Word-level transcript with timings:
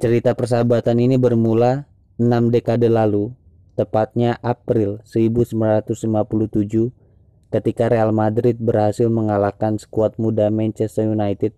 Cerita 0.00 0.32
persahabatan 0.32 0.96
ini 0.96 1.20
bermula 1.20 1.84
6 2.16 2.48
dekade 2.48 2.88
lalu, 2.88 3.36
tepatnya 3.76 4.40
April 4.40 5.04
1957 5.04 5.92
ketika 7.52 7.84
Real 7.92 8.08
Madrid 8.08 8.56
berhasil 8.56 9.12
mengalahkan 9.12 9.76
skuad 9.76 10.16
muda 10.16 10.48
Manchester 10.48 11.04
United 11.04 11.52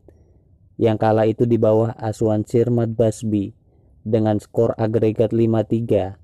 yang 0.74 0.98
kala 0.98 1.30
itu 1.30 1.46
di 1.46 1.54
bawah 1.54 1.94
asuhan 1.94 2.42
Sir 2.42 2.66
Matt 2.74 2.98
Busby 2.98 3.54
dengan 4.02 4.42
skor 4.42 4.74
agregat 4.74 5.30
5-3 5.30 6.18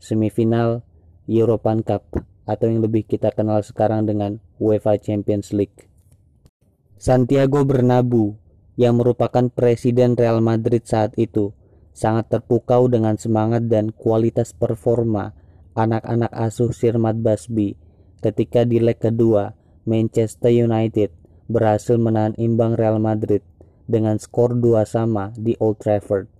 semifinal 0.00 0.80
European 1.28 1.84
Cup 1.84 2.08
atau 2.48 2.72
yang 2.72 2.80
lebih 2.80 3.04
kita 3.04 3.36
kenal 3.36 3.60
sekarang 3.60 4.08
dengan 4.08 4.40
UEFA 4.56 4.96
Champions 4.96 5.52
League. 5.52 5.92
Santiago 6.96 7.68
Bernabeu 7.68 8.40
yang 8.78 8.98
merupakan 8.98 9.50
presiden 9.50 10.14
Real 10.14 10.38
Madrid 10.38 10.86
saat 10.86 11.14
itu 11.18 11.54
sangat 11.90 12.30
terpukau 12.30 12.86
dengan 12.86 13.18
semangat 13.18 13.66
dan 13.66 13.90
kualitas 13.90 14.54
performa 14.54 15.34
anak-anak 15.74 16.30
asuh 16.30 16.70
Sir 16.70 16.98
Matt 16.98 17.18
Busby 17.18 17.74
ketika 18.20 18.62
di 18.68 18.78
leg 18.78 19.00
kedua 19.00 19.54
Manchester 19.88 20.52
United 20.52 21.10
berhasil 21.50 21.98
menahan 21.98 22.36
imbang 22.38 22.78
Real 22.78 23.02
Madrid 23.02 23.42
dengan 23.90 24.22
skor 24.22 24.54
dua 24.54 24.86
sama 24.86 25.34
di 25.34 25.58
Old 25.58 25.82
Trafford. 25.82 26.30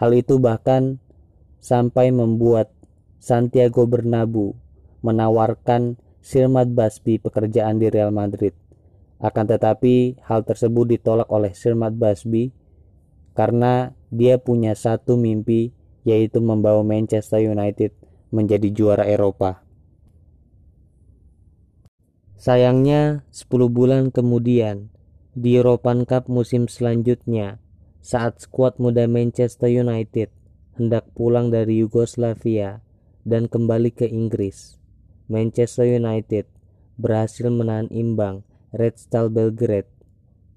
Hal 0.00 0.16
itu 0.16 0.40
bahkan 0.40 0.96
sampai 1.60 2.08
membuat 2.08 2.72
Santiago 3.20 3.84
Bernabeu 3.84 4.56
menawarkan 5.04 6.00
Sir 6.24 6.48
Matt 6.48 6.72
Busby 6.72 7.20
pekerjaan 7.20 7.76
di 7.76 7.92
Real 7.92 8.08
Madrid. 8.08 8.56
Akan 9.20 9.44
tetapi 9.44 10.16
hal 10.24 10.48
tersebut 10.48 10.96
ditolak 10.96 11.28
oleh 11.28 11.52
Sir 11.52 11.76
Matt 11.76 11.92
Busby 12.00 12.56
karena 13.36 13.92
dia 14.08 14.40
punya 14.40 14.72
satu 14.72 15.20
mimpi 15.20 15.76
yaitu 16.08 16.40
membawa 16.40 16.80
Manchester 16.80 17.44
United 17.44 17.92
menjadi 18.32 18.72
juara 18.72 19.04
Eropa. 19.04 19.60
Sayangnya 22.40 23.28
10 23.28 23.68
bulan 23.68 24.08
kemudian 24.08 24.88
di 25.36 25.60
European 25.60 26.08
Cup 26.08 26.32
musim 26.32 26.72
selanjutnya 26.72 27.60
saat 28.00 28.40
skuad 28.40 28.80
muda 28.80 29.04
Manchester 29.04 29.68
United 29.68 30.32
hendak 30.80 31.04
pulang 31.12 31.52
dari 31.52 31.84
Yugoslavia 31.84 32.80
dan 33.28 33.52
kembali 33.52 33.92
ke 33.92 34.08
Inggris. 34.08 34.80
Manchester 35.28 35.84
United 35.84 36.48
berhasil 36.96 37.52
menahan 37.52 37.92
imbang 37.92 38.40
Red 38.70 39.02
Star 39.02 39.26
Belgrade 39.26 39.90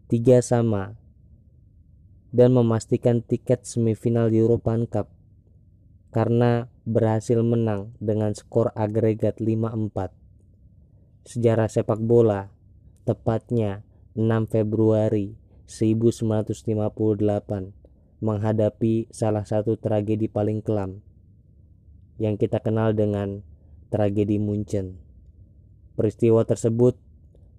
tiga 0.06 0.38
sama 0.46 0.94
dan 2.30 2.54
memastikan 2.54 3.26
tiket 3.26 3.66
semifinal 3.66 4.30
European 4.30 4.86
Cup 4.86 5.10
karena 6.14 6.70
berhasil 6.86 7.42
menang 7.42 7.98
dengan 7.98 8.38
skor 8.38 8.70
agregat 8.78 9.42
5-4. 9.42 10.14
Sejarah 11.26 11.66
sepak 11.66 11.98
bola 12.06 12.54
tepatnya 13.10 13.82
6 14.14 14.30
Februari 14.46 15.34
1958 15.66 16.94
menghadapi 18.22 19.10
salah 19.10 19.42
satu 19.42 19.74
tragedi 19.74 20.30
paling 20.30 20.62
kelam 20.62 21.02
yang 22.22 22.38
kita 22.38 22.62
kenal 22.62 22.94
dengan 22.94 23.42
tragedi 23.90 24.38
Munchen. 24.38 25.02
Peristiwa 25.98 26.46
tersebut 26.46 26.94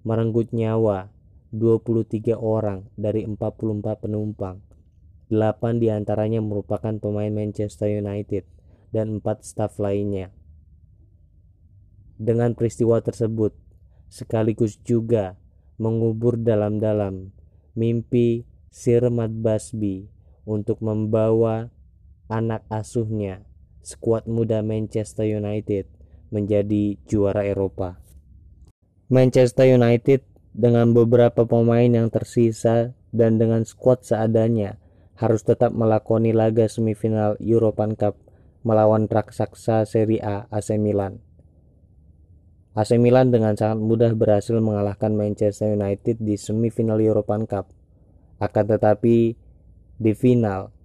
merenggut 0.05 0.53
nyawa 0.53 1.09
23 1.49 2.37
orang 2.37 2.85
dari 2.93 3.25
44 3.25 4.05
penumpang. 4.05 4.61
8 5.33 5.81
di 5.81 5.89
antaranya 5.89 6.37
merupakan 6.45 6.93
pemain 7.01 7.33
Manchester 7.33 7.89
United 7.89 8.45
dan 8.93 9.17
4 9.17 9.41
staf 9.41 9.81
lainnya. 9.81 10.29
Dengan 12.21 12.53
peristiwa 12.53 13.01
tersebut, 13.01 13.57
sekaligus 14.07 14.77
juga 14.85 15.35
mengubur 15.81 16.37
dalam-dalam 16.37 17.33
mimpi 17.73 18.45
Sir 18.69 19.09
Matt 19.09 19.33
Busby 19.33 20.07
untuk 20.45 20.85
membawa 20.85 21.73
anak 22.29 22.61
asuhnya 22.69 23.41
skuad 23.81 24.29
muda 24.29 24.61
Manchester 24.61 25.25
United 25.25 25.89
menjadi 26.29 26.97
juara 27.09 27.41
Eropa. 27.41 28.04
Manchester 29.15 29.71
United 29.71 30.27
dengan 30.51 30.91
beberapa 30.91 31.47
pemain 31.47 31.87
yang 31.87 32.11
tersisa 32.11 32.91
dan 33.15 33.39
dengan 33.39 33.63
skuad 33.63 34.03
seadanya 34.03 34.75
harus 35.15 35.39
tetap 35.47 35.71
melakoni 35.71 36.35
laga 36.35 36.67
semifinal 36.67 37.39
European 37.39 37.95
Cup 37.95 38.19
melawan 38.67 39.07
raksasa 39.07 39.87
Serie 39.87 40.19
A 40.19 40.51
AC 40.51 40.75
Milan. 40.75 41.23
AC 42.75 42.99
Milan 42.99 43.31
dengan 43.31 43.55
sangat 43.55 43.79
mudah 43.79 44.11
berhasil 44.11 44.59
mengalahkan 44.59 45.15
Manchester 45.15 45.71
United 45.71 46.19
di 46.19 46.35
semifinal 46.35 46.99
European 46.99 47.47
Cup. 47.47 47.71
Akan 48.43 48.67
tetapi 48.67 49.39
di 49.95 50.11
final 50.11 50.75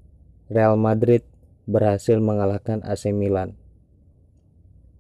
Real 0.47 0.79
Madrid 0.79 1.27
berhasil 1.67 2.15
mengalahkan 2.23 2.79
AC 2.87 3.11
Milan. 3.11 3.59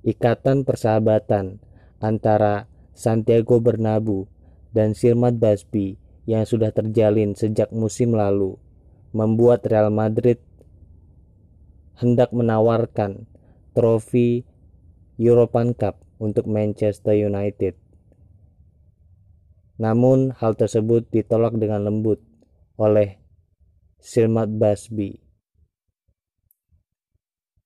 Ikatan 0.02 0.66
persahabatan 0.66 1.62
antara 2.02 2.66
Santiago 2.96 3.62
Bernabeu 3.62 4.26
dan 4.70 4.94
Sirmat 4.94 5.36
Basbi 5.36 5.98
yang 6.28 6.46
sudah 6.46 6.70
terjalin 6.70 7.34
sejak 7.34 7.74
musim 7.74 8.14
lalu 8.14 8.54
membuat 9.10 9.66
Real 9.66 9.90
Madrid 9.90 10.38
hendak 11.98 12.30
menawarkan 12.32 13.26
trofi 13.74 14.46
European 15.20 15.76
Cup 15.76 16.00
untuk 16.16 16.48
Manchester 16.48 17.12
United. 17.12 17.76
Namun 19.80 20.32
hal 20.36 20.56
tersebut 20.56 21.08
ditolak 21.12 21.56
dengan 21.56 21.88
lembut 21.88 22.20
oleh 22.80 23.20
Sirmat 24.00 24.48
Basbi. 24.48 25.20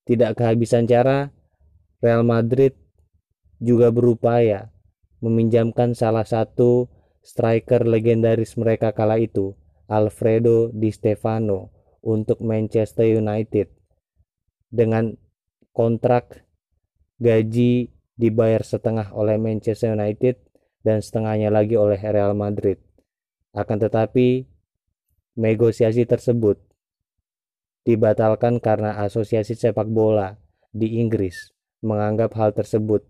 Tidak 0.04 0.34
kehabisan 0.34 0.90
cara, 0.90 1.30
Real 2.02 2.26
Madrid 2.26 2.74
juga 3.62 3.94
berupaya 3.94 4.73
meminjamkan 5.24 5.96
salah 5.96 6.28
satu 6.28 6.92
striker 7.24 7.88
legendaris 7.88 8.60
mereka 8.60 8.92
kala 8.92 9.16
itu, 9.16 9.56
Alfredo 9.88 10.68
Di 10.76 10.92
Stefano, 10.92 11.72
untuk 12.04 12.44
Manchester 12.44 13.08
United 13.08 13.72
dengan 14.68 15.16
kontrak 15.72 16.44
gaji 17.16 17.88
dibayar 18.20 18.60
setengah 18.60 19.16
oleh 19.16 19.40
Manchester 19.40 19.96
United 19.96 20.36
dan 20.84 21.00
setengahnya 21.00 21.48
lagi 21.48 21.80
oleh 21.80 21.96
Real 21.96 22.36
Madrid. 22.36 22.76
Akan 23.56 23.80
tetapi 23.80 24.44
negosiasi 25.40 26.04
tersebut 26.04 26.60
dibatalkan 27.88 28.60
karena 28.60 29.00
asosiasi 29.00 29.56
sepak 29.56 29.88
bola 29.88 30.36
di 30.74 31.00
Inggris 31.00 31.52
menganggap 31.84 32.32
hal 32.36 32.50
tersebut 32.56 33.04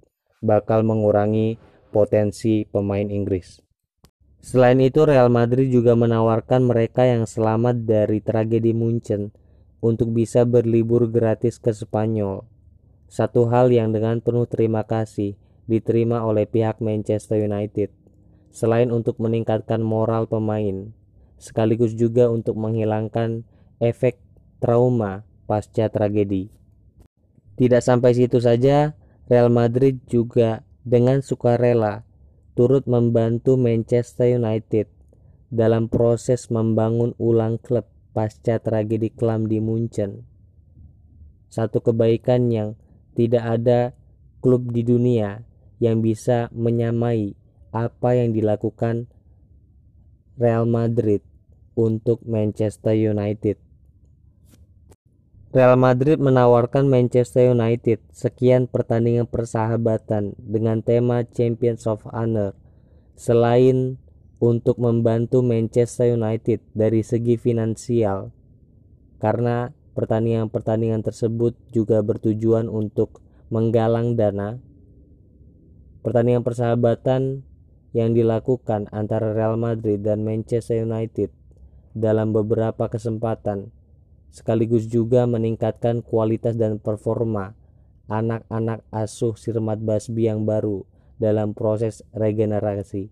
bakal 0.45 0.83
mengurangi 0.83 1.57
potensi 1.95 2.67
pemain 2.67 3.07
Inggris. 3.07 3.63
Selain 4.43 4.77
itu, 4.83 5.07
Real 5.07 5.31
Madrid 5.31 5.71
juga 5.71 5.95
menawarkan 5.95 6.67
mereka 6.67 7.07
yang 7.07 7.25
selamat 7.25 7.87
dari 7.87 8.19
tragedi 8.19 8.75
Munchen 8.75 9.31
untuk 9.79 10.11
bisa 10.11 10.43
berlibur 10.43 11.07
gratis 11.07 11.63
ke 11.63 11.71
Spanyol. 11.71 12.43
Satu 13.07 13.47
hal 13.47 13.71
yang 13.71 13.95
dengan 13.95 14.19
penuh 14.19 14.51
terima 14.51 14.83
kasih 14.83 15.39
diterima 15.71 16.27
oleh 16.27 16.51
pihak 16.51 16.83
Manchester 16.83 17.41
United. 17.41 17.95
Selain 18.51 18.91
untuk 18.91 19.23
meningkatkan 19.23 19.79
moral 19.81 20.27
pemain, 20.27 20.91
sekaligus 21.39 21.95
juga 21.95 22.27
untuk 22.29 22.59
menghilangkan 22.59 23.47
efek 23.79 24.19
trauma 24.59 25.23
pasca 25.45 25.89
tragedi. 25.89 26.49
Tidak 27.55 27.81
sampai 27.81 28.17
situ 28.17 28.43
saja, 28.43 28.99
Real 29.31 29.49
Madrid 29.49 30.03
juga 30.11 30.67
dengan 30.85 31.25
sukarela 31.25 32.05
turut 32.55 32.87
membantu 32.87 33.57
Manchester 33.57 34.37
United 34.37 34.87
dalam 35.51 35.91
proses 35.91 36.53
membangun 36.53 37.17
ulang 37.17 37.59
klub 37.59 37.89
pasca 38.15 38.63
tragedi 38.63 39.11
kelam 39.11 39.51
di 39.51 39.59
Munchen. 39.59 40.23
Satu 41.51 41.83
kebaikan 41.83 42.53
yang 42.53 42.79
tidak 43.19 43.43
ada 43.43 43.81
klub 44.45 44.71
di 44.71 44.85
dunia 44.85 45.43
yang 45.81 46.05
bisa 46.05 46.53
menyamai 46.55 47.35
apa 47.75 48.15
yang 48.15 48.31
dilakukan 48.31 49.11
Real 50.39 50.67
Madrid 50.69 51.23
untuk 51.75 52.23
Manchester 52.29 52.95
United. 52.95 53.64
Real 55.55 55.79
Madrid 55.79 56.19
menawarkan 56.19 56.91
Manchester 56.91 57.55
United 57.55 58.03
sekian 58.11 58.67
pertandingan 58.67 59.31
persahabatan 59.31 60.35
dengan 60.35 60.83
tema 60.83 61.23
Champions 61.23 61.87
of 61.87 62.03
Honor 62.11 62.59
selain 63.15 64.03
untuk 64.43 64.83
membantu 64.83 65.47
Manchester 65.47 66.19
United 66.19 66.59
dari 66.75 67.07
segi 67.07 67.39
finansial 67.39 68.35
karena 69.23 69.71
pertandingan-pertandingan 69.95 71.07
tersebut 71.07 71.55
juga 71.71 72.03
bertujuan 72.03 72.67
untuk 72.67 73.23
menggalang 73.55 74.19
dana. 74.19 74.59
Pertandingan 76.03 76.43
persahabatan 76.43 77.47
yang 77.95 78.11
dilakukan 78.11 78.91
antara 78.91 79.31
Real 79.31 79.55
Madrid 79.55 80.03
dan 80.03 80.27
Manchester 80.27 80.83
United 80.83 81.31
dalam 81.95 82.35
beberapa 82.35 82.91
kesempatan 82.91 83.71
sekaligus 84.35 84.91
juga 84.91 85.31
meningkatkan 85.31 86.03
kualitas 86.03 86.59
dan 86.59 86.83
performa 86.83 87.55
anak-anak 88.11 88.83
asuh 88.91 89.39
Sirmat 89.39 89.79
Basbi 89.79 90.27
yang 90.27 90.43
baru 90.43 90.83
dalam 91.23 91.55
proses 91.55 92.03
regenerasi. 92.11 93.09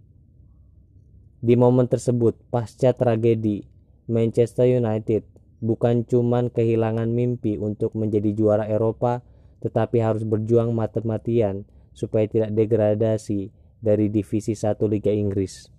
Di 1.43 1.55
momen 1.55 1.87
tersebut, 1.87 2.35
pasca 2.51 2.91
tragedi, 2.91 3.63
Manchester 4.11 4.67
United 4.67 5.23
bukan 5.63 6.03
cuma 6.03 6.43
kehilangan 6.51 7.07
mimpi 7.07 7.55
untuk 7.55 7.95
menjadi 7.95 8.35
juara 8.35 8.67
Eropa, 8.67 9.23
tetapi 9.63 10.03
harus 10.03 10.27
berjuang 10.27 10.75
mati-matian 10.75 11.63
supaya 11.95 12.27
tidak 12.27 12.51
degradasi 12.51 13.55
dari 13.79 14.11
divisi 14.11 14.59
1 14.59 14.75
Liga 14.91 15.15
Inggris. 15.15 15.71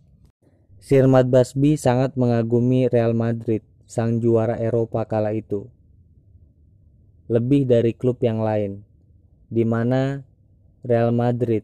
Sir 0.83 1.07
Mat 1.07 1.31
Basbi 1.31 1.79
sangat 1.79 2.15
mengagumi 2.19 2.91
Real 2.91 3.15
Madrid, 3.15 3.63
sang 3.93 4.17
juara 4.17 4.57
Eropa 4.57 5.05
kala 5.05 5.37
itu. 5.37 5.69
Lebih 7.29 7.69
dari 7.69 7.93
klub 7.93 8.17
yang 8.25 8.41
lain, 8.41 8.81
di 9.53 9.61
mana 9.61 10.25
Real 10.81 11.13
Madrid 11.13 11.61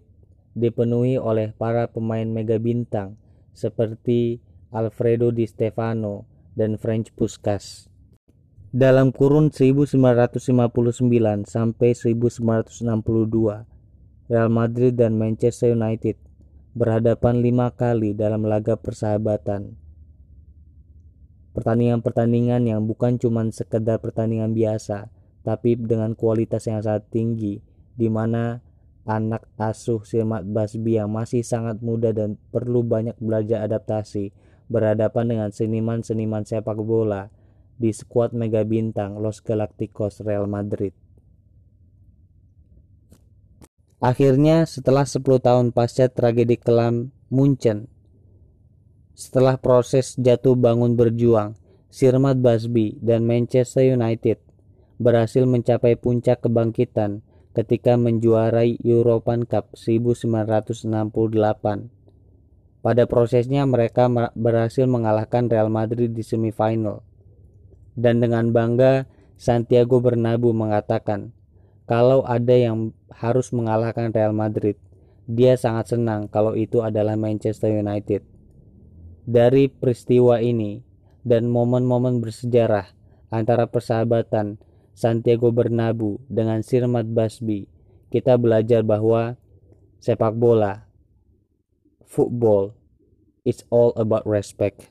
dipenuhi 0.53 1.17
oleh 1.17 1.49
para 1.57 1.89
pemain 1.89 2.29
mega 2.29 2.61
bintang 2.61 3.17
seperti 3.57 4.37
Alfredo 4.69 5.33
Di 5.33 5.49
Stefano 5.49 6.29
dan 6.53 6.77
French 6.77 7.09
Puskas. 7.17 7.89
Dalam 8.69 9.09
kurun 9.09 9.49
1959 9.49 10.29
sampai 11.49 11.97
1962, 11.97 13.65
Real 14.29 14.49
Madrid 14.53 14.93
dan 14.93 15.17
Manchester 15.17 15.73
United 15.73 16.21
berhadapan 16.77 17.41
lima 17.41 17.73
kali 17.73 18.13
dalam 18.13 18.45
laga 18.45 18.77
persahabatan. 18.77 19.73
Pertandingan-pertandingan 21.53 22.69
yang 22.69 22.85
bukan 22.85 23.17
cuma 23.17 23.41
sekedar 23.49 23.97
pertandingan 23.97 24.53
biasa, 24.53 25.09
tapi 25.41 25.73
dengan 25.75 26.13
kualitas 26.13 26.69
yang 26.69 26.79
sangat 26.85 27.09
tinggi, 27.09 27.57
di 27.97 28.07
mana 28.07 28.61
anak 29.09 29.49
asuh 29.57 30.05
Simat 30.05 30.45
Basbi 30.45 31.01
yang 31.01 31.09
masih 31.09 31.41
sangat 31.41 31.81
muda 31.81 32.13
dan 32.13 32.37
perlu 32.53 32.85
banyak 32.85 33.17
belajar 33.17 33.65
adaptasi 33.65 34.29
berhadapan 34.69 35.25
dengan 35.33 35.49
seniman-seniman 35.49 36.45
sepak 36.45 36.77
bola 36.77 37.33
di 37.81 37.89
skuad 37.89 38.37
mega 38.37 38.61
bintang 38.61 39.17
Los 39.17 39.41
Galacticos 39.41 40.21
Real 40.21 40.45
Madrid. 40.45 40.93
Akhirnya 43.99 44.63
setelah 44.63 45.03
10 45.03 45.25
tahun 45.43 45.65
pasca 45.75 46.07
tragedi 46.07 46.55
kelam 46.55 47.11
Munchen, 47.27 47.91
setelah 49.19 49.59
proses 49.59 50.15
jatuh 50.15 50.55
bangun 50.55 50.95
berjuang, 50.95 51.59
Sirmat 51.91 52.39
Basbi 52.39 52.95
dan 53.03 53.27
Manchester 53.27 53.83
United 53.83 54.39
berhasil 54.95 55.43
mencapai 55.43 55.99
puncak 55.99 56.47
kebangkitan 56.47 57.19
ketika 57.51 57.99
menjuarai 57.99 58.79
European 58.79 59.43
Cup 59.43 59.75
1968. 59.75 60.87
Pada 62.79 63.03
prosesnya 63.11 63.67
mereka 63.67 64.07
berhasil 64.39 64.87
mengalahkan 64.87 65.51
Real 65.51 65.67
Madrid 65.67 66.15
di 66.15 66.23
semifinal 66.23 67.03
dan 67.99 68.23
dengan 68.23 68.55
bangga 68.55 69.03
Santiago 69.35 69.99
Bernabeu 69.99 70.55
mengatakan, 70.55 71.35
kalau 71.83 72.23
ada 72.23 72.55
yang 72.55 72.95
harus 73.11 73.51
mengalahkan 73.51 74.15
Real 74.15 74.31
Madrid, 74.31 74.79
dia 75.27 75.59
sangat 75.59 75.91
senang 75.91 76.31
kalau 76.31 76.55
itu 76.55 76.79
adalah 76.79 77.19
Manchester 77.19 77.75
United. 77.75 78.28
Dari 79.29 79.69
peristiwa 79.69 80.41
ini 80.41 80.81
dan 81.21 81.53
momen-momen 81.53 82.17
bersejarah 82.17 82.89
antara 83.29 83.69
persahabatan 83.69 84.57
Santiago 84.97 85.53
Bernabeu 85.53 86.17
dengan 86.25 86.65
Sirmat 86.65 87.05
Basbi, 87.05 87.69
kita 88.09 88.41
belajar 88.41 88.81
bahwa 88.81 89.37
sepak 90.01 90.33
bola, 90.33 90.89
football, 92.09 92.73
it's 93.45 93.61
all 93.69 93.93
about 94.01 94.25
respect. 94.25 94.89